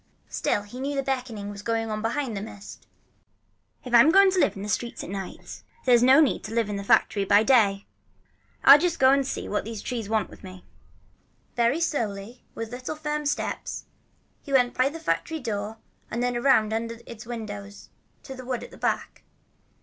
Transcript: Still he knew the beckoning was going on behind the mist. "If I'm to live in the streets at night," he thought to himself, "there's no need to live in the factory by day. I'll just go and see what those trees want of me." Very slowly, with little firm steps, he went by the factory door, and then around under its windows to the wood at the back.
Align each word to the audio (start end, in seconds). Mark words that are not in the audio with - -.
Still 0.29 0.63
he 0.63 0.79
knew 0.79 0.95
the 0.95 1.03
beckoning 1.03 1.51
was 1.51 1.61
going 1.61 1.91
on 1.91 2.01
behind 2.01 2.35
the 2.35 2.41
mist. 2.41 2.87
"If 3.85 3.93
I'm 3.93 4.11
to 4.11 4.39
live 4.39 4.55
in 4.55 4.63
the 4.63 4.67
streets 4.67 5.03
at 5.03 5.11
night," 5.11 5.29
he 5.29 5.35
thought 5.35 5.35
to 5.37 5.41
himself, 5.43 5.63
"there's 5.85 6.01
no 6.01 6.19
need 6.19 6.43
to 6.45 6.55
live 6.55 6.69
in 6.71 6.77
the 6.77 6.83
factory 6.83 7.23
by 7.23 7.43
day. 7.43 7.85
I'll 8.63 8.79
just 8.79 8.97
go 8.97 9.11
and 9.11 9.27
see 9.27 9.47
what 9.47 9.63
those 9.63 9.83
trees 9.83 10.09
want 10.09 10.33
of 10.33 10.43
me." 10.43 10.65
Very 11.55 11.79
slowly, 11.79 12.43
with 12.55 12.71
little 12.71 12.95
firm 12.95 13.27
steps, 13.27 13.85
he 14.41 14.51
went 14.51 14.73
by 14.73 14.89
the 14.89 14.99
factory 14.99 15.39
door, 15.39 15.77
and 16.09 16.23
then 16.23 16.35
around 16.35 16.73
under 16.73 16.97
its 17.05 17.27
windows 17.27 17.89
to 18.23 18.33
the 18.33 18.43
wood 18.43 18.63
at 18.63 18.71
the 18.71 18.77
back. 18.77 19.21